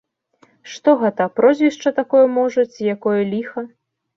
Што 0.75 0.95
гэта, 1.03 1.27
прозвішча 1.39 1.93
такое 2.01 2.25
можа, 2.39 2.61
ці 2.73 2.81
якое 2.95 3.17
ліха? 3.35 3.69